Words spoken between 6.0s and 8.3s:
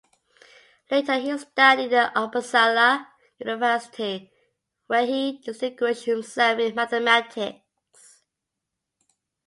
himself in mathematics.